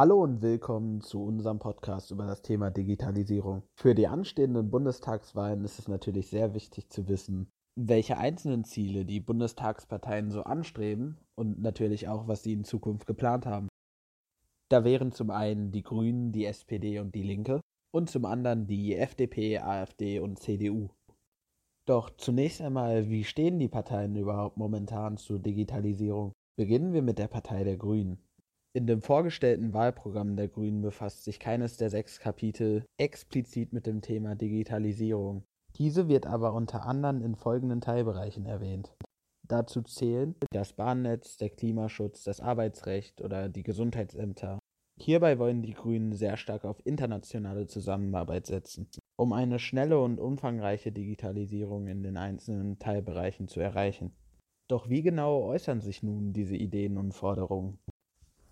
[0.00, 3.64] Hallo und willkommen zu unserem Podcast über das Thema Digitalisierung.
[3.74, 9.18] Für die anstehenden Bundestagswahlen ist es natürlich sehr wichtig zu wissen, welche einzelnen Ziele die
[9.18, 13.66] Bundestagsparteien so anstreben und natürlich auch, was sie in Zukunft geplant haben.
[14.68, 17.60] Da wären zum einen die Grünen, die SPD und die Linke
[17.92, 20.90] und zum anderen die FDP, AfD und CDU.
[21.88, 26.30] Doch zunächst einmal, wie stehen die Parteien überhaupt momentan zur Digitalisierung?
[26.56, 28.22] Beginnen wir mit der Partei der Grünen.
[28.74, 34.02] In dem vorgestellten Wahlprogramm der Grünen befasst sich keines der sechs Kapitel explizit mit dem
[34.02, 35.44] Thema Digitalisierung.
[35.76, 38.94] Diese wird aber unter anderem in folgenden Teilbereichen erwähnt.
[39.46, 44.58] Dazu zählen das Bahnnetz, der Klimaschutz, das Arbeitsrecht oder die Gesundheitsämter.
[45.00, 50.92] Hierbei wollen die Grünen sehr stark auf internationale Zusammenarbeit setzen, um eine schnelle und umfangreiche
[50.92, 54.12] Digitalisierung in den einzelnen Teilbereichen zu erreichen.
[54.68, 57.78] Doch wie genau äußern sich nun diese Ideen und Forderungen?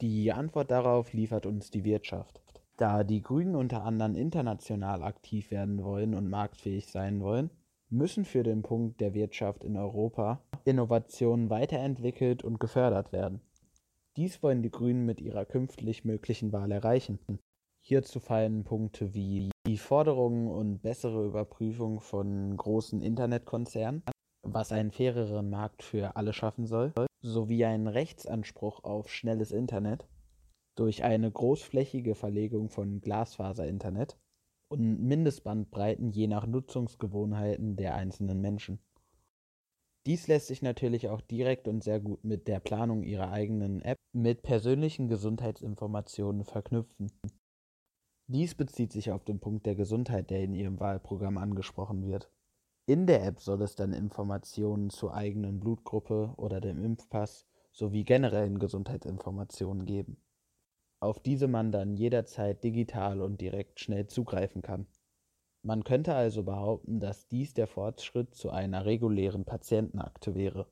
[0.03, 2.43] Die Antwort darauf liefert uns die Wirtschaft.
[2.77, 7.51] Da die Grünen unter anderem international aktiv werden wollen und marktfähig sein wollen,
[7.89, 13.41] müssen für den Punkt der Wirtschaft in Europa Innovationen weiterentwickelt und gefördert werden.
[14.17, 17.19] Dies wollen die Grünen mit ihrer künftig möglichen Wahl erreichen.
[17.81, 24.03] Hierzu fallen Punkte wie die Forderungen und bessere Überprüfung von großen Internetkonzernen,
[24.53, 30.07] was einen faireren Markt für alle schaffen soll, sowie einen Rechtsanspruch auf schnelles Internet
[30.77, 34.19] durch eine großflächige Verlegung von Glasfaser-Internet
[34.69, 38.79] und Mindestbandbreiten je nach Nutzungsgewohnheiten der einzelnen Menschen.
[40.07, 43.99] Dies lässt sich natürlich auch direkt und sehr gut mit der Planung ihrer eigenen App
[44.13, 47.11] mit persönlichen Gesundheitsinformationen verknüpfen.
[48.29, 52.31] Dies bezieht sich auf den Punkt der Gesundheit, der in ihrem Wahlprogramm angesprochen wird.
[52.89, 58.61] In der App soll es dann Informationen zur eigenen Blutgruppe oder dem Impfpass sowie generellen
[58.61, 60.19] Gesundheitsinformationen geben,
[61.01, 64.87] auf diese man dann jederzeit digital und direkt schnell zugreifen kann.
[65.63, 70.69] Man könnte also behaupten, dass dies der Fortschritt zu einer regulären Patientenakte wäre.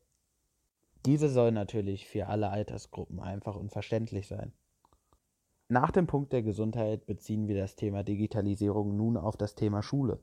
[1.04, 4.52] Diese soll natürlich für alle Altersgruppen einfach und verständlich sein.
[5.68, 10.20] Nach dem Punkt der Gesundheit beziehen wir das Thema Digitalisierung nun auf das Thema Schule.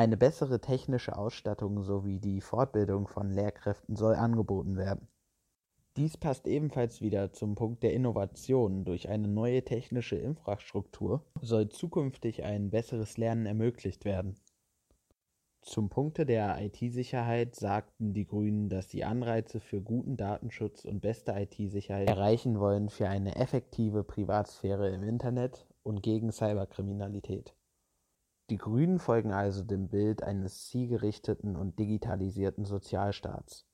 [0.00, 5.08] Eine bessere technische Ausstattung sowie die Fortbildung von Lehrkräften soll angeboten werden.
[5.98, 8.86] Dies passt ebenfalls wieder zum Punkt der Innovation.
[8.86, 14.36] Durch eine neue technische Infrastruktur soll zukünftig ein besseres Lernen ermöglicht werden.
[15.60, 21.32] Zum Punkte der IT-Sicherheit sagten die Grünen, dass sie Anreize für guten Datenschutz und beste
[21.32, 27.54] IT-Sicherheit erreichen wollen für eine effektive Privatsphäre im Internet und gegen Cyberkriminalität.
[28.50, 33.64] Die Grünen folgen also dem Bild eines zielgerichteten und digitalisierten Sozialstaats.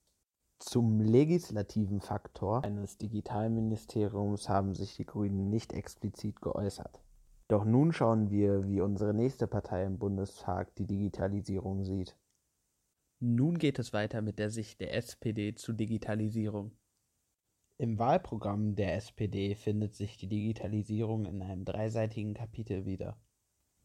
[0.58, 7.02] Zum legislativen Faktor eines Digitalministeriums haben sich die Grünen nicht explizit geäußert.
[7.48, 12.14] Doch nun schauen wir, wie unsere nächste Partei im Bundestag die Digitalisierung sieht.
[13.18, 16.76] Nun geht es weiter mit der Sicht der SPD zu Digitalisierung.
[17.78, 23.16] Im Wahlprogramm der SPD findet sich die Digitalisierung in einem dreiseitigen Kapitel wieder.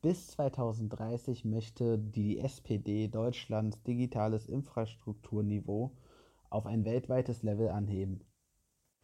[0.04, 5.92] Bis 2030 möchte die SPD Deutschlands digitales Infrastrukturniveau
[6.50, 8.26] auf ein weltweites Level anheben.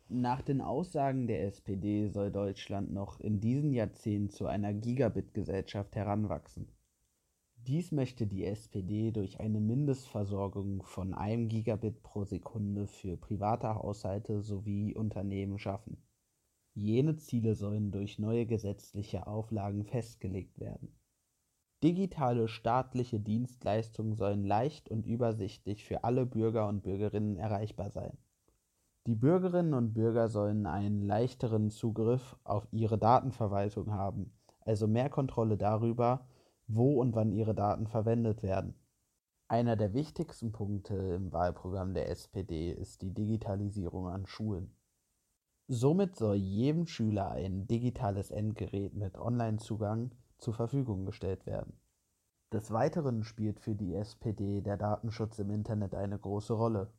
[0.09, 6.67] Nach den Aussagen der SPD soll Deutschland noch in diesem Jahrzehnt zu einer Gigabit-Gesellschaft heranwachsen.
[7.57, 14.41] Dies möchte die SPD durch eine Mindestversorgung von einem Gigabit pro Sekunde für private Haushalte
[14.41, 16.01] sowie Unternehmen schaffen.
[16.79, 20.95] Jene Ziele sollen durch neue gesetzliche Auflagen festgelegt werden.
[21.81, 28.15] Digitale staatliche Dienstleistungen sollen leicht und übersichtlich für alle Bürger und Bürgerinnen erreichbar sein.
[29.07, 35.57] Die Bürgerinnen und Bürger sollen einen leichteren Zugriff auf ihre Datenverwaltung haben, also mehr Kontrolle
[35.57, 36.27] darüber,
[36.67, 38.75] wo und wann ihre Daten verwendet werden.
[39.47, 44.76] Einer der wichtigsten Punkte im Wahlprogramm der SPD ist die Digitalisierung an Schulen.
[45.69, 51.73] Somit soll jedem Schüler ein digitales Endgerät mit Onlinezugang zur Verfügung gestellt werden.
[52.53, 56.93] Des Weiteren spielt für die SPD der Datenschutz im Internet eine große Rolle.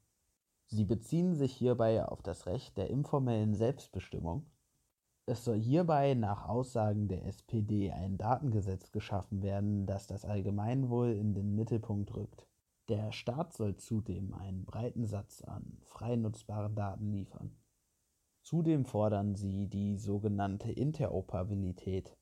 [0.67, 4.45] Sie beziehen sich hierbei auf das Recht der informellen Selbstbestimmung.
[5.25, 11.33] Es soll hierbei nach Aussagen der SPD ein Datengesetz geschaffen werden, das das Allgemeinwohl in
[11.33, 12.47] den Mittelpunkt rückt.
[12.91, 17.57] Der Staat soll zudem einen breiten Satz an frei nutzbaren Daten liefern.
[18.49, 22.17] Zudem fordern sie die sogenannte Interoperabilität.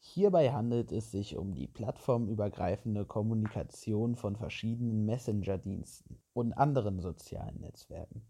[0.00, 8.26] Hierbei handelt es sich um die plattformübergreifende Kommunikation von verschiedenen Messenger-Diensten und anderen sozialen Netzwerken.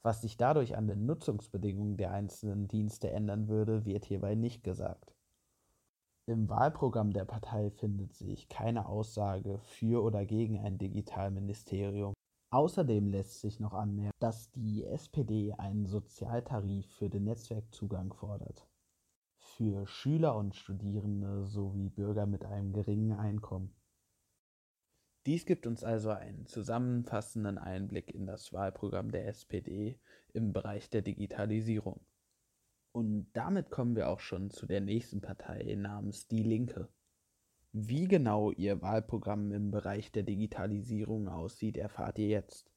[0.00, 5.14] Was sich dadurch an den Nutzungsbedingungen der einzelnen Dienste ändern würde, wird hierbei nicht gesagt.
[6.24, 12.14] Im Wahlprogramm der Partei findet sich keine Aussage für oder gegen ein Digitalministerium.
[12.50, 18.66] Außerdem lässt sich noch anmerken, dass die SPD einen Sozialtarif für den Netzwerkzugang fordert.
[19.36, 23.74] Für Schüler und Studierende sowie Bürger mit einem geringen Einkommen.
[25.26, 30.00] Dies gibt uns also einen zusammenfassenden Einblick in das Wahlprogramm der SPD
[30.32, 32.00] im Bereich der Digitalisierung.
[32.92, 36.88] Und damit kommen wir auch schon zu der nächsten Partei namens Die Linke.
[37.72, 42.70] Wie genau ihr Wahlprogramm im Bereich der Digitalisierung aussieht, erfahrt ihr jetzt.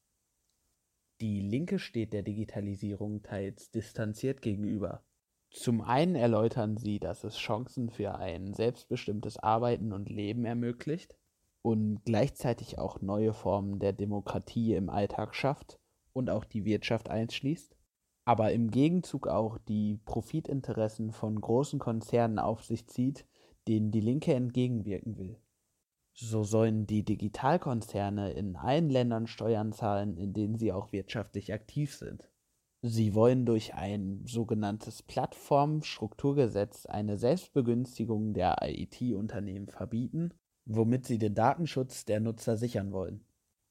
[1.20, 5.02] Die Linke steht der Digitalisierung teils distanziert gegenüber.
[5.50, 11.16] Zum einen erläutern sie, dass es Chancen für ein selbstbestimmtes Arbeiten und Leben ermöglicht
[11.62, 15.78] und gleichzeitig auch neue Formen der Demokratie im Alltag schafft
[16.12, 17.76] und auch die Wirtschaft einschließt,
[18.24, 23.26] aber im Gegenzug auch die Profitinteressen von großen Konzernen auf sich zieht,
[23.68, 25.38] denen die Linke entgegenwirken will.
[26.14, 31.94] So sollen die Digitalkonzerne in allen Ländern Steuern zahlen, in denen sie auch wirtschaftlich aktiv
[31.94, 32.28] sind.
[32.82, 42.04] Sie wollen durch ein sogenanntes Plattformstrukturgesetz eine Selbstbegünstigung der IT-Unternehmen verbieten womit sie den Datenschutz
[42.04, 43.24] der Nutzer sichern wollen.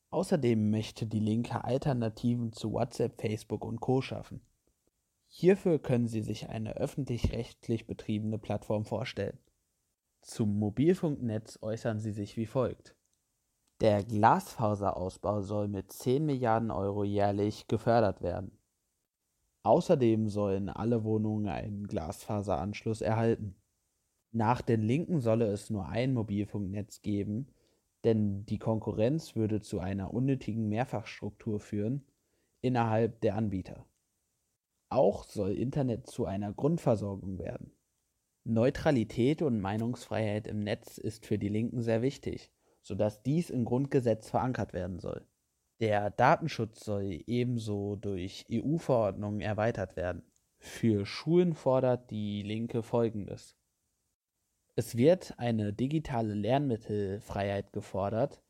[0.10, 4.42] Außerdem möchte die Linke Alternativen zu WhatsApp, Facebook und Co schaffen.
[5.28, 9.38] Hierfür können sie sich eine öffentlich-rechtlich betriebene Plattform vorstellen.
[10.22, 12.96] Zum Mobilfunknetz äußern sie sich wie folgt.
[13.82, 18.58] Der Glasfaserausbau soll mit 10 Milliarden Euro jährlich gefördert werden.
[19.64, 23.56] Außerdem sollen alle Wohnungen einen Glasfaseranschluss erhalten.
[24.32, 27.48] Nach den Linken solle es nur ein Mobilfunknetz geben,
[28.04, 32.06] denn die Konkurrenz würde zu einer unnötigen Mehrfachstruktur führen
[32.62, 33.86] innerhalb der Anbieter.
[34.90, 37.72] Auch soll Internet zu einer Grundversorgung werden.
[38.44, 42.52] Neutralität und Meinungsfreiheit im Netz ist für die Linken sehr wichtig,
[42.82, 45.26] sodass dies im Grundgesetz verankert werden soll.
[45.80, 50.24] Der Datenschutz soll ebenso durch EU-Verordnungen erweitert werden.
[50.58, 53.56] Für Schulen fordert die Linke Folgendes.
[54.76, 58.42] Es wird eine digitale Lernmittelfreiheit gefordert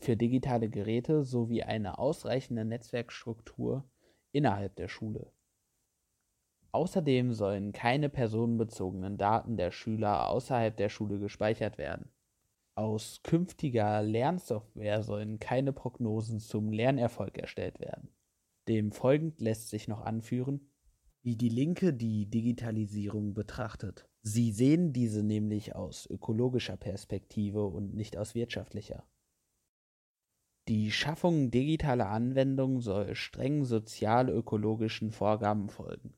[0.00, 3.84] für digitale Geräte sowie eine ausreichende Netzwerkstruktur
[4.32, 5.30] innerhalb der Schule.
[6.72, 12.10] Außerdem sollen keine personenbezogenen Daten der Schüler außerhalb der Schule gespeichert werden.
[12.76, 18.08] Aus künftiger Lernsoftware sollen keine Prognosen zum Lernerfolg erstellt werden.
[18.68, 20.70] Dem folgend lässt sich noch anführen,
[21.22, 24.08] wie die Linke die Digitalisierung betrachtet.
[24.22, 29.04] Sie sehen diese nämlich aus ökologischer Perspektive und nicht aus wirtschaftlicher.
[30.68, 36.14] Die Schaffung digitaler Anwendungen soll streng sozial-ökologischen Vorgaben folgen.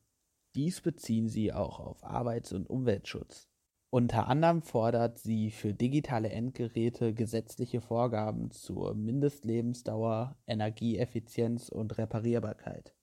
[0.55, 3.49] Dies beziehen sie auch auf Arbeits- und Umweltschutz.
[3.89, 12.95] Unter anderem fordert sie für digitale Endgeräte gesetzliche Vorgaben zur Mindestlebensdauer, Energieeffizienz und Reparierbarkeit.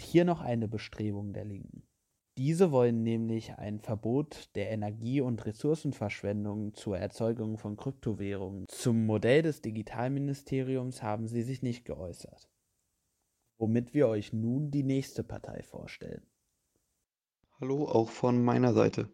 [0.00, 1.86] Hier noch eine Bestrebung der Linken.
[2.38, 8.64] Diese wollen nämlich ein Verbot der Energie- und Ressourcenverschwendung zur Erzeugung von Kryptowährungen.
[8.68, 12.48] Zum Modell des Digitalministeriums haben sie sich nicht geäußert.
[13.58, 16.29] Womit wir euch nun die nächste Partei vorstellen.
[17.60, 19.10] Hallo auch von meiner Seite.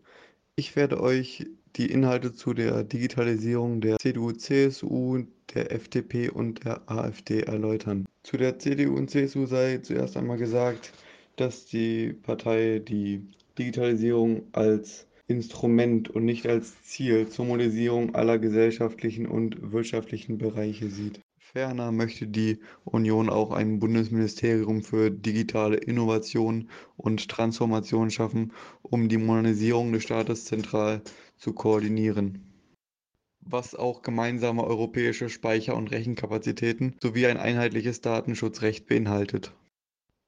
[0.54, 6.88] Ich werde euch die Inhalte zu der Digitalisierung der CDU, CSU, der FDP und der
[6.88, 8.06] AfD erläutern.
[8.22, 10.92] Zu der CDU und CSU sei zuerst einmal gesagt,
[11.34, 13.26] dass die Partei die
[13.58, 21.18] Digitalisierung als Instrument und nicht als Ziel zur Modellisierung aller gesellschaftlichen und wirtschaftlichen Bereiche sieht.
[21.56, 29.16] Ferner möchte die Union auch ein Bundesministerium für digitale Innovation und Transformation schaffen, um die
[29.16, 31.00] Modernisierung des Staates zentral
[31.38, 32.42] zu koordinieren
[33.48, 39.54] was auch gemeinsame europäische Speicher- und Rechenkapazitäten sowie ein einheitliches Datenschutzrecht beinhaltet.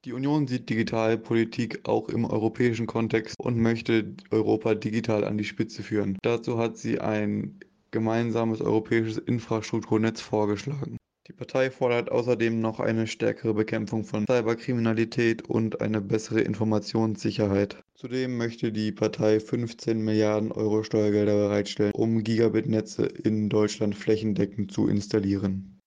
[0.05, 5.83] Die Union sieht Digitalpolitik auch im europäischen Kontext und möchte Europa digital an die Spitze
[5.83, 6.17] führen.
[6.21, 7.59] Dazu hat sie ein
[7.91, 10.97] gemeinsames europäisches Infrastrukturnetz vorgeschlagen.
[11.29, 17.77] Die Partei fordert außerdem noch eine stärkere Bekämpfung von Cyberkriminalität und eine bessere Informationssicherheit.
[17.93, 24.87] Zudem möchte die Partei 15 Milliarden Euro Steuergelder bereitstellen, um Gigabit-Netze in Deutschland flächendeckend zu
[24.87, 25.78] installieren.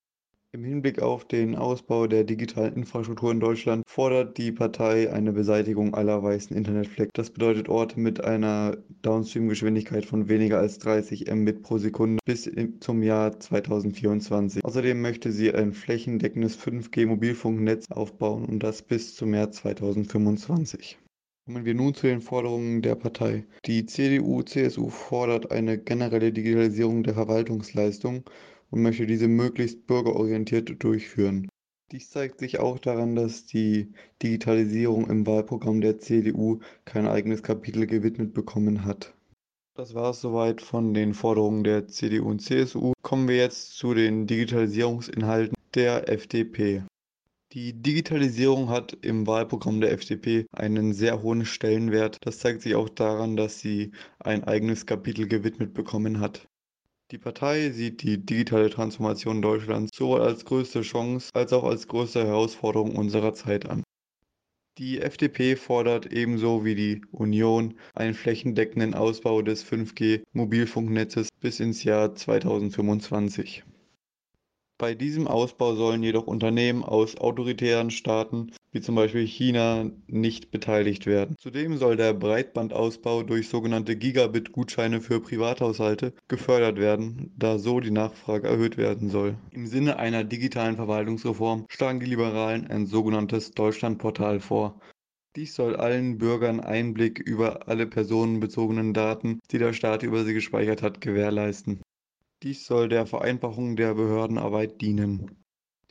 [0.54, 5.94] Im Hinblick auf den Ausbau der digitalen Infrastruktur in Deutschland fordert die Partei eine Beseitigung
[5.94, 7.12] aller weißen Internetflecken.
[7.14, 13.02] Das bedeutet Orte mit einer Downstream-Geschwindigkeit von weniger als 30 Mbit pro Sekunde bis zum
[13.02, 14.62] Jahr 2024.
[14.62, 20.98] Außerdem möchte sie ein flächendeckendes 5G-Mobilfunknetz aufbauen und das bis zum Jahr 2025.
[21.46, 23.46] Kommen wir nun zu den Forderungen der Partei.
[23.64, 28.24] Die CDU-CSU fordert eine generelle Digitalisierung der Verwaltungsleistung
[28.72, 31.48] und möchte diese möglichst bürgerorientiert durchführen.
[31.92, 37.86] Dies zeigt sich auch daran, dass die Digitalisierung im Wahlprogramm der CDU kein eigenes Kapitel
[37.86, 39.14] gewidmet bekommen hat.
[39.74, 42.94] Das war es soweit von den Forderungen der CDU und CSU.
[43.02, 46.82] Kommen wir jetzt zu den Digitalisierungsinhalten der FDP.
[47.52, 52.16] Die Digitalisierung hat im Wahlprogramm der FDP einen sehr hohen Stellenwert.
[52.22, 56.48] Das zeigt sich auch daran, dass sie ein eigenes Kapitel gewidmet bekommen hat.
[57.12, 62.24] Die Partei sieht die digitale Transformation Deutschlands sowohl als größte Chance als auch als größte
[62.24, 63.82] Herausforderung unserer Zeit an.
[64.78, 72.14] Die FDP fordert ebenso wie die Union einen flächendeckenden Ausbau des 5G-Mobilfunknetzes bis ins Jahr
[72.14, 73.62] 2025.
[74.82, 81.06] Bei diesem Ausbau sollen jedoch Unternehmen aus autoritären Staaten wie zum Beispiel China nicht beteiligt
[81.06, 81.36] werden.
[81.38, 88.48] Zudem soll der Breitbandausbau durch sogenannte Gigabit-Gutscheine für Privathaushalte gefördert werden, da so die Nachfrage
[88.48, 89.36] erhöht werden soll.
[89.52, 94.80] Im Sinne einer digitalen Verwaltungsreform schlagen die Liberalen ein sogenanntes Deutschlandportal vor.
[95.36, 100.82] Dies soll allen Bürgern Einblick über alle personenbezogenen Daten, die der Staat über sie gespeichert
[100.82, 101.82] hat, gewährleisten.
[102.42, 105.30] Dies soll der Vereinfachung der Behördenarbeit dienen.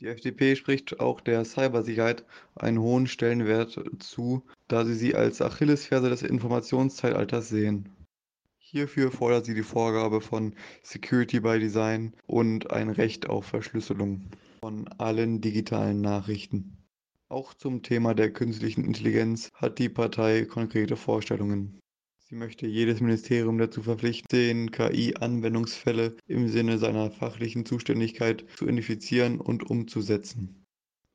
[0.00, 6.10] Die FDP spricht auch der Cybersicherheit einen hohen Stellenwert zu, da sie sie als Achillesferse
[6.10, 7.88] des Informationszeitalters sehen.
[8.58, 14.22] Hierfür fordert sie die Vorgabe von Security by Design und ein Recht auf Verschlüsselung
[14.60, 16.76] von allen digitalen Nachrichten.
[17.28, 21.81] Auch zum Thema der künstlichen Intelligenz hat die Partei konkrete Vorstellungen.
[22.32, 29.68] Sie möchte jedes Ministerium dazu verpflichten, KI-Anwendungsfälle im Sinne seiner fachlichen Zuständigkeit zu identifizieren und
[29.68, 30.64] umzusetzen.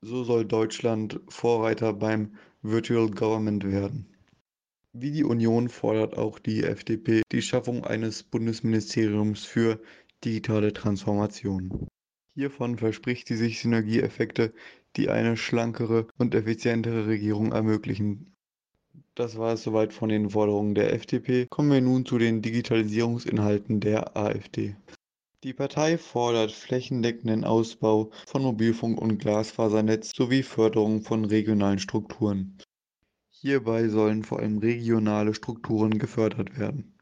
[0.02, 4.16] So soll Deutschland Vorreiter beim Virtual Government werden.
[4.94, 9.82] Wie die Union fordert auch die FDP die Schaffung eines Bundesministeriums für
[10.24, 11.88] digitale Transformation.
[12.36, 14.54] Hiervon verspricht sie sich Synergieeffekte,
[14.96, 18.36] die eine schlankere und effizientere Regierung ermöglichen
[19.18, 21.48] das war es soweit von den Forderungen der FDP.
[21.50, 24.76] Kommen wir nun zu den Digitalisierungsinhalten der AfD.
[25.44, 32.58] Die Partei fordert flächendeckenden Ausbau von Mobilfunk und Glasfasernetz sowie Förderung von regionalen Strukturen.
[33.30, 36.96] Hierbei sollen vor allem regionale Strukturen gefördert werden.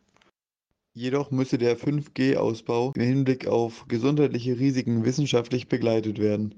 [0.93, 6.57] Jedoch müsse der 5G-Ausbau im Hinblick auf gesundheitliche Risiken wissenschaftlich begleitet werden.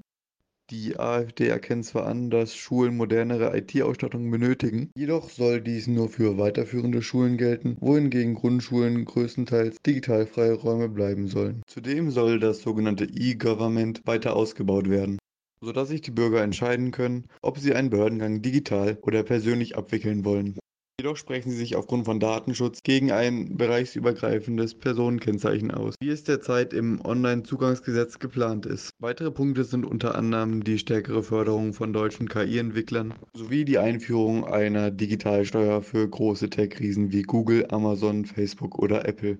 [0.70, 6.36] Die AfD erkennt zwar an, dass Schulen modernere IT-Ausstattung benötigen, jedoch soll dies nur für
[6.36, 11.62] weiterführende Schulen gelten, wohingegen Grundschulen größtenteils digitalfreie Räume bleiben sollen.
[11.66, 15.16] Zudem soll das sogenannte E-Government weiter ausgebaut werden,
[15.62, 20.58] sodass sich die Bürger entscheiden können, ob sie einen Behördengang digital oder persönlich abwickeln wollen.
[21.00, 26.72] Jedoch sprechen sie sich aufgrund von Datenschutz gegen ein bereichsübergreifendes Personenkennzeichen aus, wie es derzeit
[26.72, 28.90] im Onlinezugangsgesetz geplant ist.
[28.98, 34.90] Weitere Punkte sind unter anderem die stärkere Förderung von deutschen KI-Entwicklern sowie die Einführung einer
[34.90, 39.38] Digitalsteuer für große Tech-Riesen wie Google, Amazon, Facebook oder Apple.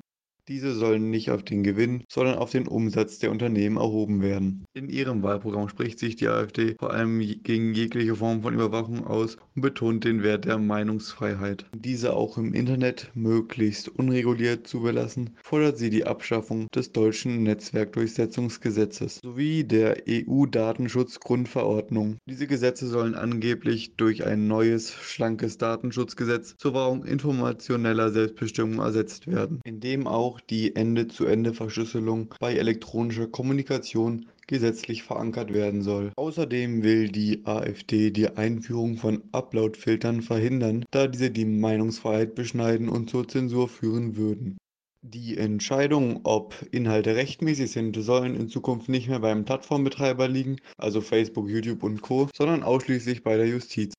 [0.49, 4.65] Diese sollen nicht auf den Gewinn, sondern auf den Umsatz der Unternehmen erhoben werden.
[4.73, 9.37] In ihrem Wahlprogramm spricht sich die AfD vor allem gegen jegliche Form von Überwachung aus
[9.55, 11.67] und betont den Wert der Meinungsfreiheit.
[11.77, 19.21] Diese auch im Internet möglichst unreguliert zu belassen, fordert sie die Abschaffung des deutschen Netzwerkdurchsetzungsgesetzes
[19.23, 22.17] sowie der EU-Datenschutzgrundverordnung.
[22.25, 29.61] Diese Gesetze sollen angeblich durch ein neues, schlankes Datenschutzgesetz zur Wahrung informationeller Selbstbestimmung ersetzt werden,
[29.65, 36.13] in dem auch die Ende-zu-Ende-Verschlüsselung bei elektronischer Kommunikation gesetzlich verankert werden soll.
[36.17, 43.11] Außerdem will die AfD die Einführung von Upload-Filtern verhindern, da diese die Meinungsfreiheit beschneiden und
[43.11, 44.59] zur Zensur führen würden.
[45.03, 51.01] Die Entscheidung, ob Inhalte rechtmäßig sind, sollen in Zukunft nicht mehr beim Plattformbetreiber liegen, also
[51.01, 53.95] Facebook, YouTube und Co., sondern ausschließlich bei der Justiz.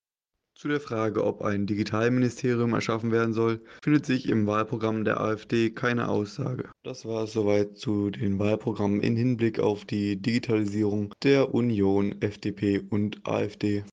[0.60, 5.70] Zu der Frage, ob ein Digitalministerium erschaffen werden soll, findet sich im Wahlprogramm der AfD
[5.70, 6.70] keine Aussage.
[6.84, 12.82] Das war es soweit zu den Wahlprogrammen in Hinblick auf die Digitalisierung der Union, FDP
[12.90, 13.86] und AfD.